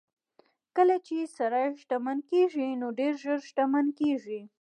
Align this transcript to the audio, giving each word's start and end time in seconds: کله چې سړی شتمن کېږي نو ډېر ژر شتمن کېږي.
کله 0.75 0.95
چې 1.05 1.31
سړی 1.37 1.65
شتمن 1.81 2.17
کېږي 2.29 2.67
نو 2.81 2.87
ډېر 2.99 3.13
ژر 3.23 3.39
شتمن 3.49 3.85
کېږي. 3.99 4.41